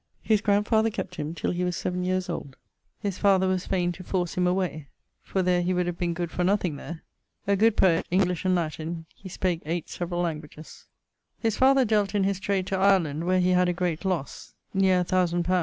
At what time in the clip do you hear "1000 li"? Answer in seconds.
14.97-15.59